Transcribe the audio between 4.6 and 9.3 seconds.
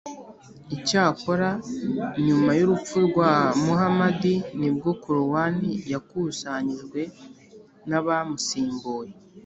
bwo korowani yakusanyijwe n’abamusimbuye